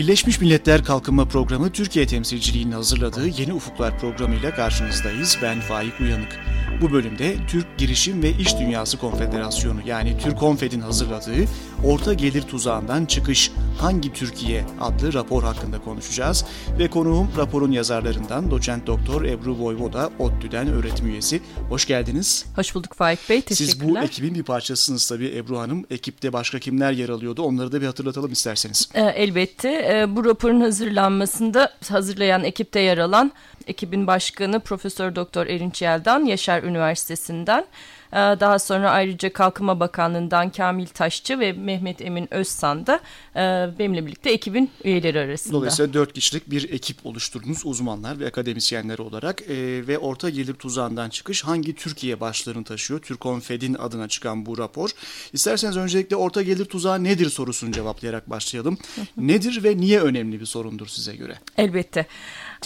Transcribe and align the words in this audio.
Birleşmiş 0.00 0.40
Milletler 0.40 0.84
Kalkınma 0.84 1.24
Programı 1.24 1.72
Türkiye 1.72 2.06
temsilciliğinin 2.06 2.72
hazırladığı 2.72 3.28
Yeni 3.28 3.52
Ufuklar 3.52 3.98
programıyla 3.98 4.54
karşınızdayız. 4.54 5.38
Ben 5.42 5.60
Faik 5.60 6.00
Uyanık. 6.00 6.38
Bu 6.80 6.92
bölümde 6.92 7.36
Türk 7.48 7.78
Girişim 7.78 8.22
ve 8.22 8.30
İş 8.30 8.58
Dünyası 8.58 8.98
Konfederasyonu 8.98 9.80
yani 9.86 10.18
TÜRKONFED'in 10.18 10.80
hazırladığı 10.80 11.44
Orta 11.84 12.14
Gelir 12.14 12.42
Tuzağından 12.42 13.04
Çıkış 13.04 13.50
Hangi 13.80 14.12
Türkiye 14.12 14.64
adlı 14.80 15.12
rapor 15.12 15.42
hakkında 15.42 15.78
konuşacağız. 15.78 16.44
Ve 16.78 16.90
konuğum 16.90 17.28
raporun 17.36 17.72
yazarlarından 17.72 18.50
doçent 18.50 18.86
doktor 18.86 19.24
Ebru 19.24 19.58
Voyvoda, 19.58 20.10
ODTÜ'den 20.18 20.68
öğretim 20.68 21.06
üyesi. 21.06 21.40
Hoş 21.68 21.86
geldiniz. 21.86 22.46
Hoş 22.56 22.74
bulduk 22.74 22.94
Faik 22.94 23.30
Bey, 23.30 23.40
teşekkürler. 23.40 23.72
Siz 23.72 23.88
bu 23.88 23.98
ekibin 23.98 24.34
bir 24.34 24.42
parçasısınız 24.42 25.08
tabii 25.08 25.36
Ebru 25.36 25.58
Hanım. 25.58 25.84
Ekipte 25.90 26.32
başka 26.32 26.58
kimler 26.58 26.92
yer 26.92 27.08
alıyordu 27.08 27.42
onları 27.42 27.72
da 27.72 27.80
bir 27.80 27.86
hatırlatalım 27.86 28.32
isterseniz. 28.32 28.88
Ee, 28.94 29.00
elbette. 29.00 29.68
Ee, 29.68 30.16
bu 30.16 30.24
raporun 30.24 30.60
hazırlanmasında 30.60 31.72
hazırlayan 31.88 32.44
ekipte 32.44 32.80
yer 32.80 32.98
alan 32.98 33.32
ekibin 33.66 34.06
başkanı 34.06 34.60
Profesör 34.60 35.16
Doktor 35.16 35.46
Erinç 35.46 35.82
Yeldan 35.82 36.24
Yaşar 36.24 36.62
Üniversitesi'nden 36.62 37.64
daha 38.12 38.58
sonra 38.58 38.90
ayrıca 38.90 39.32
Kalkınma 39.32 39.80
Bakanlığı'ndan 39.80 40.50
Kamil 40.50 40.86
Taşçı 40.86 41.38
ve 41.38 41.52
Mehmet 41.52 42.00
Emin 42.00 42.34
Özsan 42.34 42.86
da 42.86 43.00
e, 43.36 43.40
benimle 43.78 44.06
birlikte 44.06 44.30
ekibin 44.30 44.70
üyeleri 44.84 45.20
arasında. 45.20 45.52
Dolayısıyla 45.52 45.92
dört 45.92 46.12
kişilik 46.12 46.50
bir 46.50 46.72
ekip 46.72 47.06
oluşturdunuz 47.06 47.66
uzmanlar 47.66 48.20
ve 48.20 48.26
akademisyenler 48.26 48.98
olarak 48.98 49.42
e, 49.42 49.86
ve 49.86 49.98
orta 49.98 50.30
gelir 50.30 50.54
tuzağından 50.54 51.10
çıkış 51.10 51.44
hangi 51.44 51.74
Türkiye 51.74 52.20
başlarını 52.20 52.64
taşıyor? 52.64 53.00
Türkonfed'in 53.00 53.74
adına 53.74 54.08
çıkan 54.08 54.46
bu 54.46 54.58
rapor. 54.58 54.90
İsterseniz 55.32 55.76
öncelikle 55.76 56.16
orta 56.16 56.42
gelir 56.42 56.64
tuzağı 56.64 57.04
nedir 57.04 57.30
sorusunu 57.30 57.72
cevaplayarak 57.72 58.30
başlayalım. 58.30 58.78
nedir 59.16 59.64
ve 59.64 59.76
niye 59.76 60.00
önemli 60.00 60.40
bir 60.40 60.46
sorundur 60.46 60.86
size 60.86 61.16
göre? 61.16 61.38
Elbette. 61.56 62.06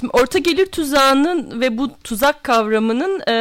Şimdi 0.00 0.10
orta 0.12 0.38
gelir 0.38 0.66
tuzağının 0.66 1.60
ve 1.60 1.78
bu 1.78 1.90
tuzak 2.04 2.44
kavramının 2.44 3.20
e, 3.28 3.34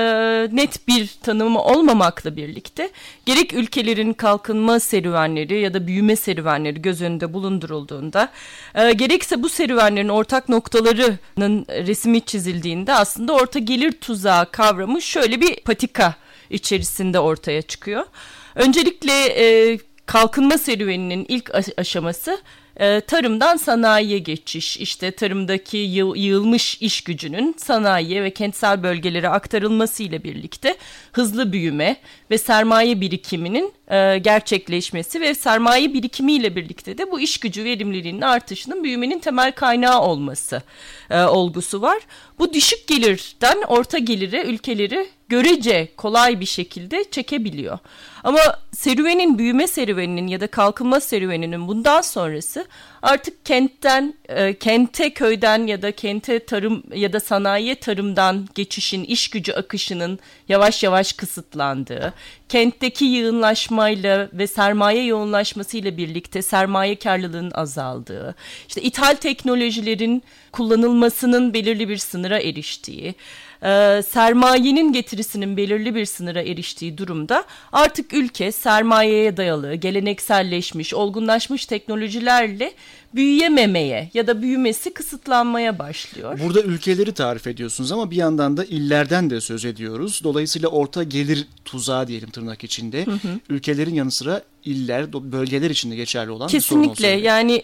net 0.56 0.88
bir 0.88 1.16
tanımı 1.24 1.64
olmamakla 1.64 2.36
birlikte 2.36 2.90
gerek 3.26 3.54
ülkelerin 3.54 4.14
kalkınma 4.14 4.80
serüvenleri 4.80 5.62
ya 5.62 5.74
da 5.74 5.88
büyüme 5.88 6.16
serüvenleri 6.16 6.82
göz 6.82 7.02
önünde 7.02 7.34
bulundurulduğunda 7.34 8.30
e, 8.76 8.94
gerekse 8.94 9.44
bu 9.44 9.50
serüvenlerin 9.50 10.10
ortak 10.10 10.50
noktalarının 10.50 11.66
resmi 11.70 12.22
çizildiğinde 12.22 12.94
aslında 12.94 13.34
orta 13.34 13.60
gelir 13.60 13.92
tuzağı 13.92 14.52
kavramı 14.52 15.02
şöyle 15.02 15.42
bir 15.42 15.56
patika 15.56 16.16
içerisinde 16.50 17.20
ortaya 17.20 17.62
çıkıyor. 17.62 18.04
Öncelikle 18.56 19.26
e, 19.26 19.78
kalkınma 20.06 20.58
serüveninin 20.58 21.26
ilk 21.28 21.52
aşaması 21.78 22.38
e, 22.78 23.02
tarımdan 23.02 23.58
sanayiye 23.58 24.20
geçiş, 24.20 24.78
işte 24.78 25.12
tarımdaki 25.12 25.78
yığ, 25.78 26.14
yığılmış 26.16 26.78
iş 26.82 27.02
gücünün 27.02 27.56
sanayiye 27.58 28.24
ve 28.24 28.30
kentsel 28.32 28.84
bölgelere 28.84 29.30
aktarılması 29.30 30.04
ile 30.04 30.24
birlikte 30.24 30.78
hızlı 31.14 31.52
büyüme 31.52 31.98
ve 32.32 32.38
sermaye 32.38 33.02
birikiminin 33.02 33.74
e, 33.88 34.18
gerçekleşmesi 34.18 35.22
ve 35.22 35.36
sermaye 35.36 35.94
birikimiyle 35.94 36.56
birlikte 36.56 36.98
de 36.98 37.12
bu 37.12 37.20
iş 37.20 37.38
gücü 37.38 37.64
verimliliğinin 37.64 38.22
artışının 38.22 38.84
büyümenin 38.84 39.20
temel 39.20 39.52
kaynağı 39.52 40.02
olması 40.02 40.62
e, 41.10 41.22
olgusu 41.22 41.82
var. 41.82 42.00
Bu 42.40 42.54
düşük 42.54 42.88
gelirden 42.88 43.58
orta 43.68 43.98
gelire 43.98 44.44
ülkeleri 44.44 45.10
görece 45.30 45.90
kolay 45.98 46.40
bir 46.40 46.46
şekilde 46.46 47.06
çekebiliyor. 47.12 47.80
Ama 48.24 48.40
serüvenin 48.72 49.38
büyüme 49.38 49.68
serüveninin 49.68 50.28
ya 50.28 50.42
da 50.42 50.48
kalkınma 50.48 51.00
serüveninin 51.00 51.68
bundan 51.68 52.02
sonrası 52.02 52.66
artık 53.02 53.46
kentten, 53.46 54.14
e, 54.30 54.54
kente 54.54 55.10
köyden 55.14 55.68
ya 55.68 55.82
da 55.82 55.92
kente 55.92 56.46
tarım 56.46 56.84
ya 56.96 57.14
da 57.14 57.20
sanayiye 57.20 57.76
tarımdan 57.76 58.48
geçişin, 58.56 59.04
iş 59.04 59.30
gücü 59.30 59.54
akışının 59.54 60.20
yavaş 60.50 60.84
yavaş 60.84 61.03
kısıtlandığı, 61.12 62.14
kentteki 62.50 63.06
yığınlaşmayla 63.06 64.30
ve 64.34 64.48
sermaye 64.48 65.04
yoğunlaşmasıyla 65.04 65.98
birlikte 65.98 66.42
sermaye 66.42 66.96
karlılığının 66.96 67.52
azaldığı, 67.52 68.36
işte 68.68 68.82
ithal 68.82 69.16
teknolojilerin 69.16 70.24
kullanılmasının 70.52 71.54
belirli 71.54 71.90
bir 71.90 71.98
sınıra 71.98 72.40
eriştiği, 72.40 73.16
e, 73.64 74.02
sermayenin 74.02 74.94
getirisinin 74.94 75.58
belirli 75.58 75.96
bir 75.96 76.06
sınıra 76.06 76.42
eriştiği 76.42 76.98
durumda 76.98 77.44
artık 77.72 78.14
ülke 78.14 78.52
sermayeye 78.52 79.38
dayalı, 79.38 79.76
gelenekselleşmiş, 79.76 80.94
olgunlaşmış 80.94 81.66
teknolojilerle 81.66 82.74
büyüyememeye 83.16 84.10
ya 84.14 84.28
da 84.28 84.42
büyümesi 84.42 84.94
kısıtlanmaya 84.94 85.80
başlıyor. 85.80 86.40
Burada 86.44 86.62
ülkeleri 86.62 87.14
tarif 87.14 87.48
ediyorsunuz 87.48 87.92
ama 87.92 88.12
bir 88.12 88.16
yandan 88.16 88.58
da 88.58 88.66
illerden 88.66 89.30
de 89.30 89.42
söz 89.42 89.66
ediyoruz. 89.66 90.22
Dolayısıyla 90.24 90.70
orta 90.70 91.04
gelir 91.04 91.48
tuzağı 91.66 92.08
diyelim 92.08 92.30
tırnak 92.30 92.64
içinde. 92.64 93.06
Hı 93.06 93.12
hı. 93.12 93.40
Ülkelerin 93.50 93.94
yanı 93.94 94.12
sıra 94.12 94.42
iller, 94.66 95.14
bölgeler 95.14 95.70
içinde 95.70 95.96
geçerli 95.96 96.32
olan 96.32 96.48
Kesinlikle 96.48 97.08
yani 97.08 97.64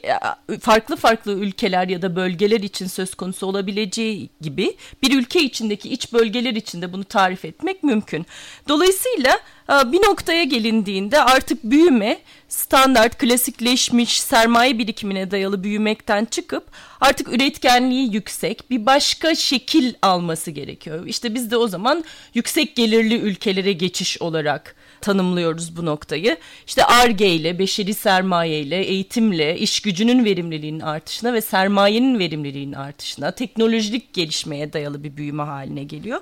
e, 0.49 0.59
farklı 0.59 0.95
farklı 0.95 1.31
ülkeler 1.31 1.87
ya 1.87 2.01
da 2.01 2.15
bölgeler 2.15 2.59
için 2.59 2.87
söz 2.87 3.15
konusu 3.15 3.47
olabileceği 3.47 4.29
gibi 4.41 4.75
bir 5.03 5.19
ülke 5.19 5.43
içindeki 5.43 5.89
iç 5.89 6.13
bölgeler 6.13 6.53
içinde 6.53 6.93
bunu 6.93 7.03
tarif 7.03 7.45
etmek 7.45 7.83
mümkün. 7.83 8.25
Dolayısıyla 8.67 9.39
e, 9.69 9.91
bir 9.91 9.97
noktaya 9.97 10.43
gelindiğinde 10.43 11.23
artık 11.23 11.63
büyüme 11.63 12.19
standart, 12.47 13.17
klasikleşmiş 13.17 14.21
sermaye 14.21 14.77
birikimine 14.77 15.31
dayalı 15.31 15.63
büyümekten 15.63 16.25
çıkıp 16.25 16.71
artık 17.01 17.33
üretkenliği 17.33 18.13
yüksek 18.13 18.69
bir 18.69 18.85
başka 18.85 19.35
şekil 19.35 19.93
alması 20.01 20.51
gerekiyor. 20.51 21.05
İşte 21.05 21.33
biz 21.33 21.51
de 21.51 21.57
o 21.57 21.67
zaman 21.67 22.03
yüksek 22.33 22.75
gelirli 22.75 23.17
ülkelere 23.19 23.73
geçiş 23.73 24.21
olarak 24.21 24.75
tanımlıyoruz 25.01 25.77
bu 25.77 25.85
noktayı. 25.85 26.37
İşte 26.67 26.85
ARGE 26.85 27.27
ile, 27.27 27.59
beşeri 27.59 27.93
sermaye 27.93 28.59
ile, 28.59 28.83
eğitimle, 28.83 29.57
iş 29.57 29.79
gücünün 29.79 30.25
verimliliğinin 30.25 30.79
artışına 30.79 31.33
ve 31.33 31.41
sermayenin 31.41 32.19
verimliliğinin 32.19 32.73
artışına, 32.73 33.31
teknolojik 33.31 34.13
gelişmeye 34.13 34.73
dayalı 34.73 35.03
bir 35.03 35.17
büyüme 35.17 35.43
haline 35.43 35.83
geliyor. 35.83 36.19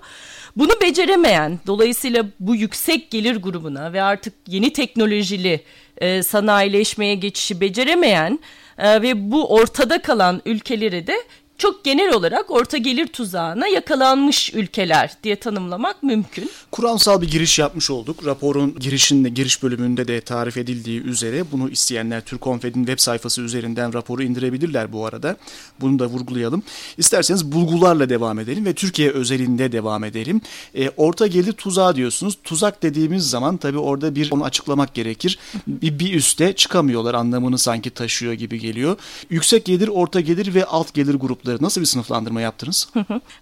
Bunu 0.55 0.71
beceremeyen, 0.81 1.59
dolayısıyla 1.67 2.25
bu 2.39 2.55
yüksek 2.55 3.11
gelir 3.11 3.35
grubuna 3.35 3.93
ve 3.93 4.01
artık 4.01 4.33
yeni 4.47 4.73
teknolojili 4.73 5.61
e, 5.97 6.23
sanayileşmeye 6.23 7.15
geçişi 7.15 7.61
beceremeyen 7.61 8.39
e, 8.77 9.01
ve 9.01 9.31
bu 9.31 9.53
ortada 9.53 10.01
kalan 10.01 10.41
ülkeleri 10.45 11.07
de 11.07 11.15
çok 11.57 11.83
genel 11.83 12.13
olarak 12.13 12.51
orta 12.51 12.77
gelir 12.77 13.07
tuzağına 13.07 13.67
yakalanmış 13.67 14.53
ülkeler 14.53 15.11
diye 15.23 15.35
tanımlamak 15.35 16.03
mümkün. 16.03 16.51
Kuramsal 16.71 17.21
bir 17.21 17.31
giriş 17.31 17.59
yapmış 17.59 17.89
olduk. 17.89 18.25
Raporun 18.25 18.79
girişinde, 18.79 19.29
giriş 19.29 19.63
bölümünde 19.63 20.07
de 20.07 20.21
tarif 20.21 20.57
edildiği 20.57 21.01
üzere 21.01 21.43
bunu 21.51 21.69
isteyenler 21.69 22.21
Türkonfed'in 22.21 22.85
web 22.85 22.99
sayfası 22.99 23.41
üzerinden 23.41 23.93
raporu 23.93 24.23
indirebilirler 24.23 24.93
bu 24.93 25.05
arada. 25.05 25.37
Bunu 25.81 25.99
da 25.99 26.05
vurgulayalım. 26.05 26.63
İsterseniz 26.97 27.51
bulgularla 27.51 28.09
devam 28.09 28.39
edelim 28.39 28.65
ve 28.65 28.73
Türkiye 28.73 29.11
özelinde 29.11 29.71
devam 29.71 30.03
edelim. 30.03 30.41
E, 30.75 30.89
orta 30.89 31.27
gelir 31.27 31.53
tuzağı 31.53 31.95
diyorsunuz. 31.95 32.37
Tuzak 32.43 32.83
dediğimiz 32.83 33.29
zaman 33.29 33.57
tabii 33.57 33.77
orada 33.77 34.15
bir 34.15 34.31
onu 34.31 34.43
açıklamak 34.43 34.93
gerekir. 34.93 35.39
Bir, 35.67 35.99
bir 35.99 36.13
üste 36.13 36.53
çıkamıyorlar 36.53 37.13
anlamını 37.13 37.57
sanki 37.57 37.89
taşıyor 37.89 38.33
gibi 38.33 38.59
geliyor. 38.59 38.97
Yüksek 39.29 39.65
gelir, 39.65 39.87
orta 39.87 40.19
gelir 40.19 40.53
ve 40.53 40.65
alt 40.65 40.93
gelir 40.93 41.15
grupları 41.15 41.46
grupları 41.47 41.63
nasıl 41.63 41.81
bir 41.81 41.85
sınıflandırma 41.85 42.41
yaptınız? 42.41 42.89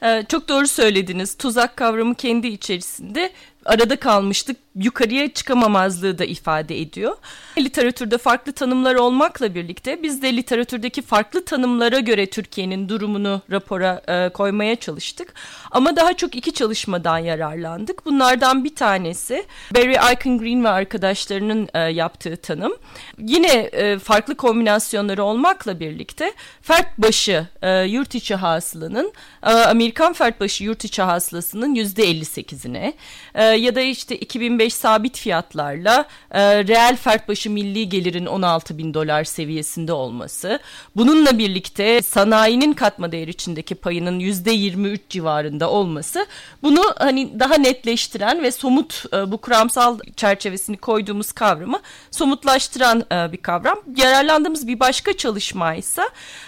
Ee, 0.04 0.24
çok 0.30 0.50
doğru 0.50 0.68
söylediniz. 0.68 1.36
Tuzak 1.36 1.76
kavramı 1.78 2.16
kendi 2.16 2.48
içerisinde 2.48 3.32
arada 3.66 3.96
kalmıştık 3.96 4.58
yukarıya 4.76 5.34
çıkamamazlığı 5.34 6.18
da 6.18 6.26
ifade 6.26 6.80
ediyor. 6.82 7.18
Literatürde 7.58 8.18
farklı 8.18 8.52
tanımlar 8.52 8.96
olmakla 8.96 9.56
birlikte 9.56 10.04
biz 10.04 10.22
de 10.22 10.38
literatürdeki 10.38 11.02
farklı 11.02 11.46
tanımlara 11.46 12.00
göre 12.00 12.26
Türkiye'nin 12.26 12.90
durumunu 12.90 13.42
rapora 13.52 14.02
e, 14.08 14.30
koymaya 14.30 14.76
çalıştık. 14.76 15.34
Ama 15.72 15.96
daha 15.96 16.14
çok 16.14 16.36
iki 16.36 16.54
çalışmadan 16.54 17.18
yararlandık. 17.18 18.06
Bunlardan 18.06 18.64
bir 18.64 18.76
tanesi 18.76 19.46
Barry 19.76 19.92
Icahn 19.92 20.38
Green 20.38 20.64
ve 20.64 20.70
arkadaşlarının 20.70 21.70
e, 21.74 21.80
yaptığı 21.80 22.38
tanım. 22.38 22.74
Yine 23.20 23.54
e, 23.54 24.00
farklı 24.00 24.36
kombinasyonları 24.36 25.24
olmakla 25.24 25.80
birlikte 25.80 26.34
fert 26.62 26.98
başı 26.98 27.48
e, 27.62 27.82
yurt 27.82 28.16
içi 28.16 28.36
hasılanın 28.36 29.14
e, 29.44 29.50
Amerikan 29.50 30.14
fert 30.14 30.40
başı 30.40 30.64
yurt 30.64 30.86
içi 30.86 31.02
hasılasının 31.02 31.76
%58'ine 31.76 32.94
e, 33.36 33.55
ya 33.56 33.76
da 33.76 33.82
işte 33.82 34.16
2005 34.18 34.66
%25 34.66 34.70
sabit 34.70 35.18
fiyatlarla 35.18 36.06
e, 36.32 36.68
reel 36.68 36.96
fert 36.96 37.28
başı 37.28 37.50
milli 37.50 37.90
gelirin 37.90 38.26
16 38.26 38.78
bin 38.78 38.94
dolar 38.94 39.24
seviyesinde 39.24 39.94
olması. 39.94 40.60
Bununla 40.96 41.38
birlikte 41.38 42.02
sanayinin 42.02 42.74
katma 42.74 43.12
değer 43.12 43.28
içindeki 43.28 43.76
payının 43.76 44.20
%23 44.20 45.00
civarında 45.10 45.70
olması 45.70 46.26
bunu 46.64 46.82
hani 46.98 47.40
daha 47.40 47.56
netleştiren 47.58 48.44
ve 48.44 48.52
somut 48.52 49.04
e, 49.14 49.32
bu 49.32 49.38
kuramsal 49.38 50.00
çerçevesini 50.16 50.78
koyduğumuz 50.78 51.32
kavramı 51.32 51.80
somutlaştıran 52.12 53.04
e, 53.12 53.32
bir 53.32 53.38
kavram. 53.38 53.80
Yararlandığımız 53.98 54.68
bir 54.68 54.80
başka 54.80 55.18
çalışma 55.18 55.76
ise 55.76 56.02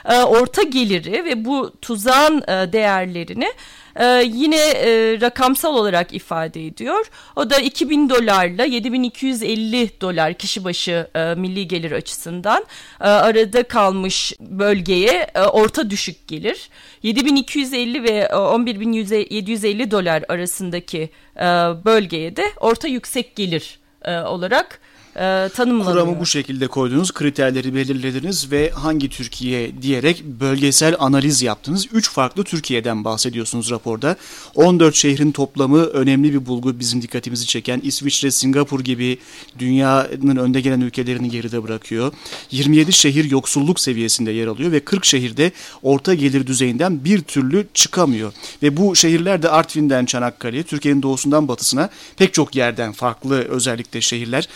e, 0.06 0.18
orta 0.18 0.64
geliri 0.64 1.26
ve 1.26 1.46
bu 1.46 1.72
tuzağın 1.82 2.42
e, 2.42 2.74
değerlerini 2.74 3.54
e, 4.00 4.24
yine 4.34 4.56
e, 4.56 5.22
rakamsal 5.22 5.76
olarak 5.76 6.14
ifade 6.14 6.66
ediyor. 6.66 7.06
O 7.36 7.50
da 7.50 7.58
2000 7.60 8.10
dolarla 8.10 8.66
7250 8.66 10.02
dolar 10.02 10.34
kişi 10.34 10.64
başı 10.64 11.08
e, 11.16 11.34
milli 11.36 11.68
gelir 11.68 11.92
açısından 11.92 12.66
e, 13.02 13.04
arada 13.04 13.64
kalmış 13.64 14.34
bölgeye 14.40 15.28
e, 15.36 15.42
orta 15.42 15.90
düşük 15.90 16.28
gelir. 16.28 16.70
7250 17.04 18.04
ve 18.04 18.30
11750 18.34 19.92
dolar 19.92 20.24
arasındaki 20.30 21.10
e, 21.36 21.42
bölgeye 21.86 22.36
de 22.36 22.44
orta 22.60 22.88
yüksek 22.88 23.36
gelir 23.36 23.80
e, 24.06 24.20
olarak 24.20 24.80
e, 25.18 25.50
tanımlanıyor. 25.50 25.94
Kuramı 25.94 26.20
bu 26.20 26.26
şekilde 26.26 26.68
koydunuz, 26.68 27.12
kriterleri 27.12 27.76
belirlediniz 27.76 28.52
ve 28.52 28.70
hangi 28.70 29.10
Türkiye 29.10 29.82
diyerek 29.82 30.24
bölgesel 30.24 30.96
analiz 31.00 31.42
yaptınız. 31.42 31.86
Üç 31.94 32.10
farklı 32.10 32.44
Türkiye'den 32.44 33.06
bahsediyorsunuz 33.06 33.72
raporda. 33.72 34.16
14 34.56 34.96
şehrin 34.96 35.32
toplamı 35.32 35.84
önemli 35.84 36.34
bir 36.34 36.46
bulgu 36.46 36.80
bizim 36.80 37.02
dikkatimizi 37.02 37.46
çeken. 37.46 37.82
İsviçre, 37.84 38.32
Singapur 38.32 38.80
gibi 38.80 39.18
dünyanın 39.60 40.36
önde 40.36 40.62
gelen 40.62 40.82
ülkelerini 40.82 41.30
geride 41.30 41.64
bırakıyor. 41.64 42.14
27 42.52 42.94
şehir 42.94 43.32
yoksulluk 43.32 43.80
seviyesinde 43.80 44.32
yer 44.32 44.48
alıyor 44.48 44.72
ve 44.72 44.80
40 44.80 45.06
şehirde 45.06 45.52
orta 45.84 46.14
gelir 46.14 46.48
düzeyinden 46.48 47.06
bir 47.06 47.22
türlü 47.22 47.68
çıkamıyor. 47.74 48.34
Ve 48.64 48.78
bu 48.78 48.96
şehirler 48.96 49.44
de 49.44 49.50
Artvin'den 49.50 50.06
Çanakkale'ye, 50.06 50.64
Türkiye'nin 50.64 51.02
doğusundan 51.02 51.48
batısına 51.48 51.90
pek 52.18 52.34
çok 52.34 52.56
yerden 52.56 52.92
farklı 52.92 53.36
özellikle 53.36 54.02
şehirler. 54.02 54.48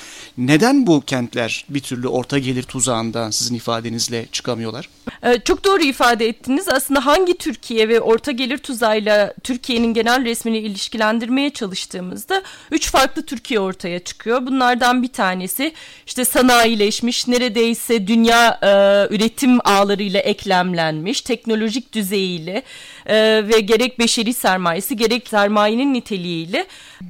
Neden 0.52 0.88
bu 0.88 1.02
kentler 1.02 1.66
bir 1.70 1.80
türlü 1.80 2.08
orta 2.08 2.40
gelir 2.40 2.64
tuzağından 2.64 3.32
sizin 3.32 3.56
ifadenizle 3.56 4.26
çıkamıyorlar? 4.32 4.90
Ee, 5.24 5.40
çok 5.46 5.64
doğru 5.64 5.84
ifade 5.84 6.28
ettiniz. 6.28 6.70
Aslında 6.70 7.06
hangi 7.06 7.38
Türkiye 7.38 7.90
ve 7.90 8.02
orta 8.02 8.32
gelir 8.32 8.58
tuzağıyla 8.58 9.34
Türkiye'nin 9.44 9.94
genel 9.94 10.26
resmini 10.26 10.58
ilişkilendirmeye 10.58 11.50
çalıştığımızda 11.50 12.44
üç 12.72 12.92
farklı 12.92 13.26
Türkiye 13.26 13.60
ortaya 13.60 14.00
çıkıyor. 14.00 14.48
Bunlardan 14.48 15.04
bir 15.04 15.08
tanesi 15.08 15.74
işte 16.06 16.26
sanayileşmiş, 16.26 17.28
neredeyse 17.28 18.08
dünya 18.08 18.60
e, 18.62 18.68
üretim 19.16 19.60
ağlarıyla 19.68 20.20
eklemlenmiş, 20.20 21.22
teknolojik 21.22 21.94
düzeyiyle 21.94 22.64
e, 23.06 23.44
ve 23.48 23.60
gerek 23.60 24.00
beşeri 24.00 24.34
sermayesi 24.34 24.96
gerek 24.96 25.28
sermayenin 25.28 25.94
niteliğiyle 25.94 26.66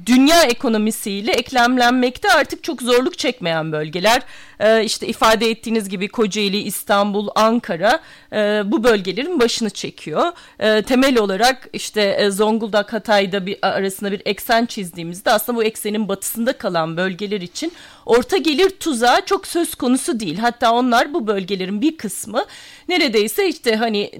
dünya 0.06 0.42
ekonomisiyle 0.42 1.32
eklemlenmekte 1.32 2.32
artık 2.32 2.64
çok 2.64 2.82
zorluk 2.82 3.18
çekmeyen 3.22 3.72
bölgeler. 3.72 4.22
E, 4.60 4.84
işte 4.84 5.06
ifade 5.06 5.50
ettiğiniz 5.50 5.88
gibi 5.88 6.08
Kocaeli, 6.08 6.58
İstanbul, 6.58 7.28
Ankara 7.34 8.00
e, 8.32 8.62
bu 8.64 8.84
bölgelerin 8.84 9.40
başını 9.40 9.70
çekiyor. 9.70 10.32
E, 10.58 10.82
temel 10.82 11.18
olarak 11.18 11.68
işte 11.72 12.16
e, 12.18 12.30
Zonguldak, 12.30 12.92
Hatay'da 12.92 13.46
bir 13.46 13.58
arasında 13.62 14.12
bir 14.12 14.22
eksen 14.24 14.66
çizdiğimizde 14.66 15.30
aslında 15.30 15.58
bu 15.58 15.64
eksenin 15.64 16.08
batısında 16.08 16.52
kalan 16.52 16.96
bölgeler 16.96 17.40
için 17.40 17.72
orta 18.06 18.36
gelir 18.36 18.70
tuzağı 18.70 19.24
çok 19.26 19.46
söz 19.46 19.74
konusu 19.74 20.20
değil. 20.20 20.38
Hatta 20.38 20.72
onlar 20.72 21.14
bu 21.14 21.26
bölgelerin 21.26 21.80
bir 21.80 21.96
kısmı 21.96 22.44
neredeyse 22.88 23.48
işte 23.48 23.76
hani 23.76 24.10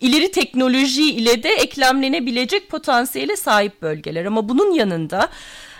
ileri 0.00 0.30
teknoloji 0.30 1.12
ile 1.12 1.42
de 1.42 1.50
eklemlenebilecek 1.50 2.68
potansiyele 2.68 3.36
sahip 3.36 3.82
bölgeler. 3.82 4.24
Ama 4.24 4.48
bunun 4.48 4.72
yanında 4.72 5.28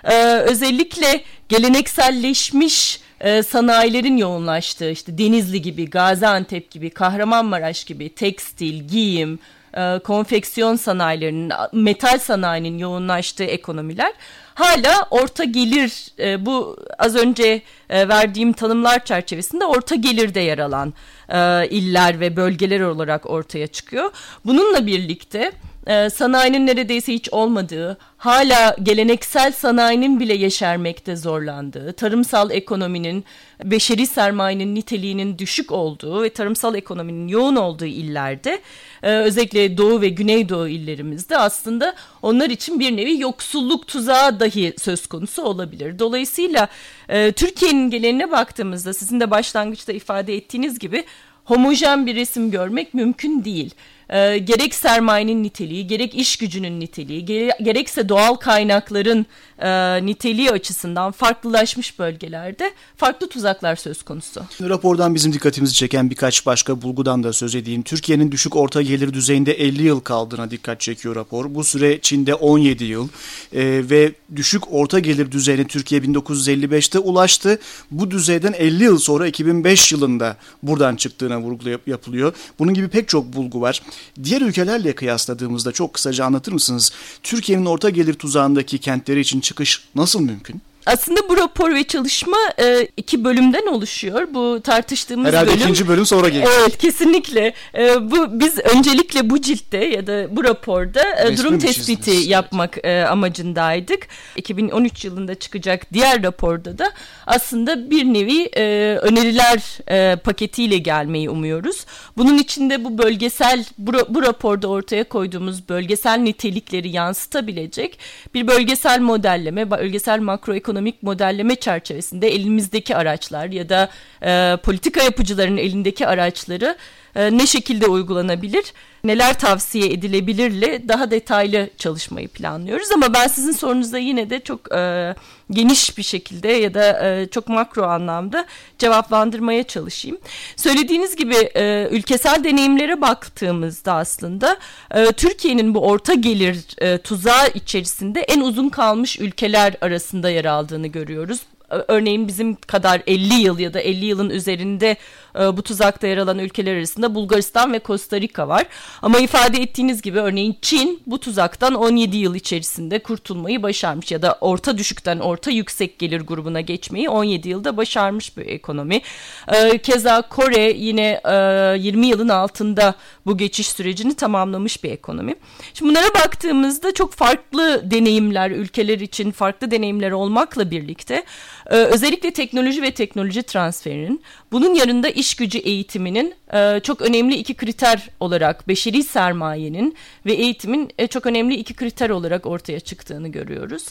e, 0.05 0.25
özellikle 0.25 1.21
gelenekselleşmiş 1.49 3.01
e, 3.21 3.43
sanayilerin 3.43 4.17
yoğunlaştığı 4.17 4.91
işte 4.91 5.19
Denizli 5.19 5.63
gibi, 5.63 5.91
Gaziantep 5.91 6.71
gibi, 6.71 6.91
Kahramanmaraş 6.91 7.85
gibi 7.85 8.15
tekstil, 8.15 8.89
giyim, 8.89 9.39
e, 9.75 9.99
konfeksiyon 9.99 10.77
sanayilerinin, 10.77 11.53
metal 11.73 12.19
sanayinin 12.19 12.79
yoğunlaştığı 12.79 13.45
ekonomiler 13.45 14.13
hala 14.55 15.07
orta 15.11 15.45
gelir 15.45 16.07
e, 16.19 16.47
bu 16.47 16.77
az 16.99 17.17
önce 17.17 17.63
e, 17.91 18.09
verdiğim 18.09 18.53
tanımlar 18.53 19.05
çerçevesinde 19.05 19.65
orta 19.65 19.95
gelirde 19.95 20.41
yer 20.41 20.59
alan 20.59 20.95
e, 21.29 21.69
iller 21.69 22.21
ve 22.21 22.37
bölgeler 22.37 22.81
olarak 22.81 23.31
ortaya 23.31 23.67
çıkıyor. 23.67 24.11
Bununla 24.45 24.87
birlikte 24.87 25.53
e, 25.87 26.11
sanayinin 26.11 26.67
neredeyse 26.67 27.13
hiç 27.13 27.29
olmadığı, 27.33 27.99
hala 28.17 28.77
geleneksel 28.83 29.53
sanayinin 29.53 30.21
bile 30.21 30.35
yeşermekte 30.35 31.17
zorlandığı, 31.17 31.93
tarımsal 31.93 32.51
ekonominin, 32.51 33.25
beşeri 33.65 34.07
sermayenin 34.07 34.75
niteliğinin 34.75 35.39
düşük 35.39 35.73
olduğu 35.73 36.23
ve 36.23 36.31
tarımsal 36.31 36.75
ekonominin 36.75 37.29
yoğun 37.29 37.57
olduğu 37.57 37.85
illerde, 37.85 38.61
e, 39.03 39.11
özellikle 39.11 39.77
Doğu 39.77 40.01
ve 40.01 40.09
Güneydoğu 40.09 40.69
illerimizde 40.69 41.39
aslında 41.39 41.95
onlar 42.23 42.51
için 42.51 42.81
bir 42.81 42.97
nevi 42.97 43.21
yoksulluk 43.21 43.87
tuzağı 43.87 44.41
dahi 44.41 44.75
söz 44.79 45.07
konusu 45.07 45.43
olabilir. 45.43 45.99
Dolayısıyla 45.99 46.69
e, 47.09 47.33
Türkiye'nin 47.33 47.91
geneline 47.91 48.31
baktığımızda 48.31 48.93
sizin 48.93 49.21
de 49.21 49.31
başlangıçta 49.31 49.93
ifade 49.93 50.37
ettiğiniz 50.37 50.79
gibi 50.79 51.05
homojen 51.45 52.07
bir 52.07 52.17
resim 52.17 52.51
görmek 52.51 52.95
mümkün 52.95 53.45
değil 53.45 53.75
e, 54.13 54.39
gerek 54.39 54.75
sermayenin 54.75 55.43
niteliği, 55.43 55.87
gerek 55.87 56.15
iş 56.15 56.37
gücünün 56.37 56.81
niteliği, 56.81 57.25
gere, 57.25 57.57
gerekse 57.63 58.09
doğal 58.09 58.35
kaynakların 58.35 59.27
e, 59.59 60.07
niteliği 60.07 60.51
açısından 60.51 61.13
farklılaşmış 61.13 61.99
bölgelerde 61.99 62.73
farklı 62.97 63.29
tuzaklar 63.29 63.77
söz 63.77 64.03
konusu. 64.03 64.43
Rapordan 64.61 65.15
bizim 65.15 65.33
dikkatimizi 65.33 65.75
çeken 65.75 66.11
birkaç 66.11 66.47
başka 66.47 66.83
bulgudan 66.83 67.23
da 67.23 67.33
söz 67.33 67.55
edeyim. 67.55 67.83
Türkiye'nin 67.83 68.33
düşük 68.33 68.57
orta 68.57 68.83
gelir 68.83 69.15
düzeyinde 69.15 69.53
50 69.53 69.83
yıl 69.83 70.01
kaldığına 70.01 70.51
dikkat 70.51 70.81
çekiyor 70.81 71.17
rapor. 71.17 71.55
Bu 71.55 71.65
süre 71.65 72.01
Çin'de 72.01 72.35
17 72.35 72.85
yıl 72.85 73.09
e, 73.53 73.91
ve 73.91 74.13
düşük 74.37 74.73
orta 74.73 74.99
gelir 74.99 75.33
düzeyine 75.33 75.67
Türkiye 75.67 76.01
1955'te 76.01 76.99
ulaştı. 76.99 77.59
Bu 77.91 78.11
düzeyden 78.11 78.53
50 78.53 78.85
yıl 78.85 78.99
sonra 78.99 79.27
2005 79.27 79.93
yılında 79.93 80.37
buradan 80.63 80.97
çıktığına 80.97 81.41
vurgu 81.41 81.63
yapılıyor. 81.87 82.33
Bunun 82.59 82.75
gibi 82.75 82.89
pek 82.89 83.09
çok 83.09 83.33
bulgu 83.33 83.61
var. 83.61 83.83
Diğer 84.25 84.41
ülkelerle 84.41 84.95
kıyasladığımızda 84.95 85.73
çok 85.73 85.95
kısaca 85.95 86.25
anlatır 86.25 86.53
mısınız? 86.53 86.93
Türkiye'nin 87.23 87.67
orta 87.67 87.91
gelir 87.91 88.15
tuzağındaki 88.15 88.79
kentleri 88.79 89.21
için 89.21 89.41
çıkış 89.41 89.85
nasıl 89.95 90.21
mümkün? 90.21 90.63
Aslında 90.87 91.29
bu 91.29 91.37
rapor 91.37 91.75
ve 91.75 91.85
çalışma 91.85 92.37
e, 92.61 92.89
iki 92.97 93.25
bölümden 93.25 93.67
oluşuyor. 93.67 94.29
Bu 94.35 94.61
tartıştığımız 94.65 95.29
Herhalde 95.29 95.51
bölüm. 95.51 95.61
ikinci 95.61 95.89
bölüm 95.89 96.07
sonra 96.07 96.29
gelir. 96.29 96.49
Evet 96.61 96.79
kesinlikle. 96.79 97.55
E, 97.75 98.11
bu 98.11 98.41
biz 98.41 98.59
öncelikle 98.59 99.31
bu 99.31 99.41
ciltte 99.41 99.85
ya 99.85 100.07
da 100.07 100.37
bu 100.37 100.45
raporda 100.45 101.25
e, 101.25 101.37
durum 101.37 101.59
tespiti 101.59 102.05
çizdiniz? 102.05 102.29
yapmak 102.29 102.85
e, 102.85 103.05
amacındaydık. 103.05 104.07
2013 104.37 105.05
yılında 105.05 105.35
çıkacak 105.35 105.93
diğer 105.93 106.23
raporda 106.23 106.79
da 106.79 106.93
aslında 107.27 107.91
bir 107.91 108.05
nevi 108.05 108.43
e, 108.43 108.97
öneriler 109.03 109.79
e, 109.89 110.17
paketiyle 110.17 110.79
gelmeyi 110.79 111.31
umuyoruz. 111.31 111.87
Bunun 112.17 112.39
içinde 112.39 112.85
bu 112.85 112.99
bölgesel 112.99 113.65
bu, 113.79 113.93
bu 114.09 114.23
raporda 114.23 114.69
ortaya 114.69 115.05
koyduğumuz 115.05 115.69
bölgesel 115.69 116.19
nitelikleri 116.19 116.89
yansıtabilecek 116.89 117.99
bir 118.35 118.47
bölgesel 118.47 119.01
modelleme, 119.01 119.71
bölgesel 119.71 120.21
makroekonomik 120.21 120.72
ekonomik 120.73 121.03
modelleme 121.03 121.57
çerçevesinde 121.57 122.29
elimizdeki 122.29 122.97
araçlar 122.97 123.47
ya 123.47 123.69
da 123.69 123.89
e, 124.25 124.57
politika 124.57 125.03
yapıcıların 125.03 125.57
elindeki 125.57 126.07
araçları 126.07 126.77
e, 127.15 127.39
ne 127.39 127.47
şekilde 127.47 127.87
uygulanabilir, 127.87 128.73
neler 129.05 129.39
tavsiye 129.39 129.87
edilebilirle 129.87 130.89
daha 130.89 131.11
detaylı 131.11 131.71
çalışmayı 131.79 132.29
planlıyoruz. 132.29 132.93
Ama 132.93 133.15
ben 133.15 133.27
sizin 133.27 133.53
sorunuza 133.53 133.99
yine 133.99 134.31
de 134.31 134.41
çok 134.41 134.73
e, 134.73 135.15
geniş 135.51 135.99
bir 135.99 136.03
şekilde 136.03 136.49
ya 136.49 136.75
da 136.75 137.09
e, 137.09 137.27
çok 137.27 137.49
makro 137.49 137.83
anlamda 137.83 138.47
cevaplandırmaya 138.79 139.63
çalışayım. 139.63 140.19
Söylediğiniz 140.57 141.17
gibi 141.17 141.35
e, 141.35 141.89
ülkesel 141.91 142.45
deneyimlere 142.45 143.01
baktığımızda 143.01 143.93
aslında 143.93 144.57
e, 144.95 145.13
Türkiye'nin 145.13 145.75
bu 145.75 145.81
orta 145.81 146.15
gelir 146.15 146.65
e, 146.79 146.99
tuzağı 146.99 147.49
içerisinde 147.55 148.21
en 148.21 148.41
uzun 148.41 148.69
kalmış 148.69 149.21
ülkeler 149.21 149.75
arasında 149.81 150.31
yer 150.31 150.45
aldığını 150.45 150.87
görüyoruz 150.87 151.41
örneğin 151.89 152.29
bizim 152.29 152.55
kadar 152.55 153.03
50 153.07 153.35
yıl 153.35 153.59
ya 153.59 153.75
da 153.75 153.81
50 153.81 154.05
yılın 154.05 154.31
üzerinde 154.31 154.97
e, 155.41 155.57
bu 155.57 155.63
tuzakta 155.63 156.07
yer 156.07 156.19
alan 156.19 156.39
ülkeler 156.39 156.77
arasında 156.77 157.15
Bulgaristan 157.15 157.73
ve 157.73 157.81
Costa 157.85 158.21
Rica 158.21 158.49
var. 158.49 158.67
Ama 159.03 159.19
ifade 159.19 159.63
ettiğiniz 159.63 160.03
gibi 160.03 160.19
örneğin 160.19 160.57
Çin 160.63 161.03
bu 161.07 161.21
tuzaktan 161.21 161.75
17 161.75 162.17
yıl 162.17 162.35
içerisinde 162.35 162.99
kurtulmayı 162.99 163.63
başarmış 163.63 164.13
ya 164.13 164.23
da 164.23 164.39
orta 164.41 164.79
düşükten 164.79 165.19
orta 165.19 165.51
yüksek 165.51 165.99
gelir 165.99 166.21
grubuna 166.21 166.61
geçmeyi 166.61 167.09
17 167.09 167.49
yılda 167.49 167.77
başarmış 167.77 168.37
bir 168.37 168.47
ekonomi. 168.47 169.01
E, 169.49 169.79
keza 169.79 170.23
Kore 170.23 170.73
yine 170.73 171.21
e, 171.25 171.79
20 171.79 172.07
yılın 172.07 172.29
altında 172.29 172.95
bu 173.27 173.37
geçiş 173.37 173.69
sürecini 173.69 174.15
tamamlamış 174.15 174.85
bir 174.85 174.91
ekonomi. 174.91 175.35
Şimdi 175.75 175.91
bunlara 175.91 176.15
baktığımızda 176.15 176.95
çok 176.95 177.13
farklı 177.13 177.91
deneyimler 177.91 178.51
ülkeler 178.51 179.01
için 179.01 179.31
farklı 179.31 179.71
deneyimler 179.71 180.11
olmakla 180.11 180.71
birlikte 180.71 181.25
e, 181.71 181.77
özellikle 181.77 182.31
teknoloji 182.31 182.83
ve 182.83 182.91
teknoloji 182.91 183.43
transferinin 183.43 184.23
bunun 184.53 184.75
yanında 184.75 185.09
iş 185.23 185.35
gücü 185.35 185.59
eğitiminin 185.59 186.35
e, 186.53 186.81
çok 186.81 187.03
önemli 187.03 187.35
iki 187.35 187.55
kriter 187.55 188.09
olarak 188.21 188.69
beşeri 188.69 189.03
sermayenin 189.03 189.97
ve 190.27 190.33
eğitimin 190.33 190.91
e, 190.99 191.07
çok 191.07 191.27
önemli 191.27 191.55
iki 191.55 191.75
kriter 191.75 192.11
olarak 192.11 192.47
ortaya 192.47 192.81
çıktığını 192.81 193.29
görüyoruz. 193.29 193.85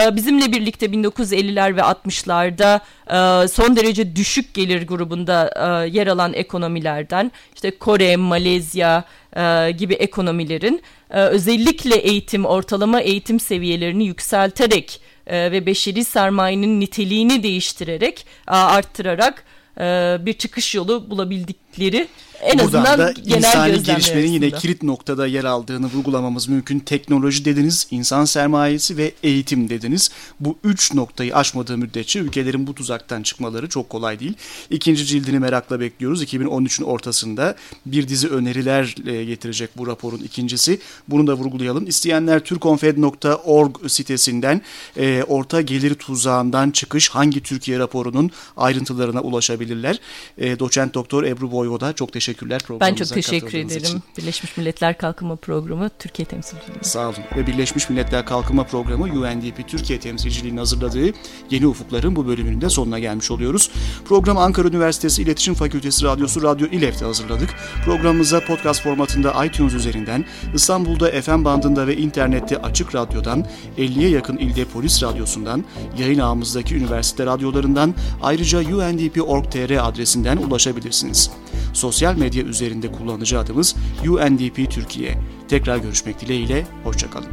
E, 0.00 0.16
bizimle 0.16 0.52
birlikte 0.52 0.86
1950'ler 0.86 1.76
ve 1.76 1.80
60'larda 1.80 2.80
e, 3.44 3.48
son 3.48 3.76
derece 3.76 4.16
düşük 4.16 4.54
gelir 4.54 4.86
grubunda 4.86 5.50
e, 5.56 5.88
yer 5.88 6.06
alan 6.06 6.32
ekonomilerden 6.32 7.32
işte 7.54 7.70
Kore, 7.70 8.16
Malezya 8.16 9.04
e, 9.36 9.70
gibi 9.70 9.94
ekonomilerin 9.94 10.82
e, 11.10 11.20
özellikle 11.20 11.96
eğitim, 11.96 12.44
ortalama 12.44 13.00
eğitim 13.00 13.40
seviyelerini 13.40 14.04
yükselterek 14.06 15.00
e, 15.26 15.52
ve 15.52 15.66
beşeri 15.66 16.04
sermayenin 16.04 16.80
niteliğini 16.80 17.42
değiştirerek, 17.42 18.26
a, 18.46 18.66
arttırarak 18.66 19.34
e, 19.40 19.53
bir 20.26 20.32
çıkış 20.32 20.74
yolu 20.74 21.10
bulabildikleri 21.78 22.08
en 22.42 22.58
Buradan 22.58 22.84
azından 22.84 22.98
da 22.98 23.12
genel 23.12 23.38
insani 23.38 23.82
gelişmenin 23.82 24.32
yine 24.32 24.50
kilit 24.50 24.82
noktada 24.82 25.26
yer 25.26 25.44
aldığını 25.44 25.86
vurgulamamız 25.86 26.48
mümkün. 26.48 26.78
Teknoloji 26.78 27.44
dediniz, 27.44 27.86
insan 27.90 28.24
sermayesi 28.24 28.96
ve 28.96 29.12
eğitim 29.22 29.68
dediniz. 29.68 30.10
Bu 30.40 30.58
üç 30.64 30.94
noktayı 30.94 31.36
aşmadığı 31.36 31.78
müddetçe 31.78 32.18
ülkelerin 32.18 32.66
bu 32.66 32.74
tuzaktan 32.74 33.22
çıkmaları 33.22 33.68
çok 33.68 33.90
kolay 33.90 34.20
değil. 34.20 34.34
İkinci 34.70 35.06
cildini 35.06 35.38
merakla 35.38 35.80
bekliyoruz. 35.80 36.22
2013'ün 36.22 36.84
ortasında 36.84 37.56
bir 37.86 38.08
dizi 38.08 38.28
öneriler 38.28 38.94
e, 39.06 39.24
getirecek 39.24 39.70
bu 39.76 39.86
raporun 39.86 40.18
ikincisi. 40.18 40.80
Bunu 41.08 41.26
da 41.26 41.34
vurgulayalım. 41.34 41.86
İsteyenler 41.86 42.40
turkonfed.org 42.40 43.88
sitesinden 43.88 44.62
e, 44.96 45.22
orta 45.28 45.60
gelir 45.60 45.94
tuzağından 45.94 46.70
çıkış 46.70 47.08
hangi 47.08 47.42
Türkiye 47.42 47.78
raporunun 47.78 48.30
ayrıntılarına 48.56 49.20
ulaşabilirler. 49.20 50.00
E, 50.38 50.58
doçent 50.58 50.94
doktor 50.94 51.24
Ebru 51.24 51.50
Boyvoda 51.64 51.92
çok 51.92 52.12
teşekkürler 52.12 52.60
Ben 52.60 52.66
programımıza 52.66 53.04
çok 53.04 53.14
teşekkür 53.14 53.58
ederim. 53.58 53.82
için. 53.82 54.02
Birleşmiş 54.18 54.56
Milletler 54.56 54.98
Kalkınma 54.98 55.36
Programı 55.36 55.90
Türkiye 55.98 56.26
temsilciliği. 56.26 56.78
Sağ 56.82 57.08
olun. 57.08 57.18
Ve 57.36 57.46
Birleşmiş 57.46 57.90
Milletler 57.90 58.26
Kalkınma 58.26 58.64
Programı 58.64 59.04
UNDP 59.04 59.68
Türkiye 59.68 60.00
temsilciliğinin 60.00 60.58
hazırladığı 60.58 61.12
Yeni 61.50 61.66
Ufukların 61.66 62.16
bu 62.16 62.26
bölümünün 62.26 62.60
de 62.60 62.70
sonuna 62.70 62.98
gelmiş 62.98 63.30
oluyoruz. 63.30 63.70
Programı 64.04 64.40
Ankara 64.40 64.68
Üniversitesi 64.68 65.22
İletişim 65.22 65.54
Fakültesi 65.54 66.04
Radyosu 66.04 66.42
Radyo 66.42 66.66
İLEF'te 66.66 67.04
hazırladık. 67.04 67.50
Programımıza 67.84 68.40
podcast 68.40 68.82
formatında 68.82 69.44
iTunes 69.44 69.74
üzerinden, 69.74 70.24
İstanbul'da 70.54 71.22
FM 71.22 71.44
bandında 71.44 71.86
ve 71.86 71.96
internette 71.96 72.58
Açık 72.58 72.94
Radyo'dan, 72.94 73.46
50'ye 73.78 74.08
yakın 74.08 74.36
ilde 74.36 74.64
Polis 74.64 75.02
Radyosu'ndan, 75.02 75.64
yayın 75.98 76.18
ağımızdaki 76.18 76.76
üniversite 76.76 77.26
radyolarından, 77.26 77.94
ayrıca 78.22 78.58
undp.org.tr 78.58 79.88
adresinden 79.88 80.36
ulaşabilirsiniz. 80.36 81.30
Sosyal 81.74 82.16
medya 82.16 82.44
üzerinde 82.44 82.92
kullanıcı 82.92 83.38
adımız 83.38 83.76
UNDP 84.08 84.70
Türkiye. 84.70 85.18
Tekrar 85.48 85.76
görüşmek 85.76 86.20
dileğiyle, 86.20 86.66
hoşçakalın. 86.84 87.28